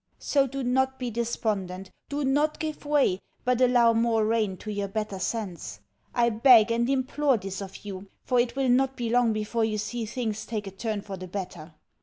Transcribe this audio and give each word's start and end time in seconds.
So 0.17 0.47
do 0.47 0.63
not 0.63 0.97
be 0.97 1.11
despondent, 1.11 1.91
do 2.09 2.25
not 2.25 2.57
give 2.57 2.85
way, 2.85 3.19
but 3.45 3.61
allow 3.61 3.93
more 3.93 4.25
rein 4.25 4.57
to 4.57 4.71
your 4.71 4.87
better 4.87 5.19
sense. 5.19 5.79
I 6.15 6.31
beg 6.31 6.71
and 6.71 6.89
implore 6.89 7.37
this 7.37 7.61
of 7.61 7.85
you, 7.85 8.07
for 8.23 8.39
it 8.39 8.55
will 8.55 8.69
not 8.69 8.95
be 8.97 9.11
long 9.11 9.31
before 9.31 9.63
you 9.63 9.77
see 9.77 10.07
things 10.07 10.43
take 10.47 10.65
a 10.65 10.71
turn 10.71 11.01
for 11.03 11.17
the 11.17 11.27
better. 11.27 11.75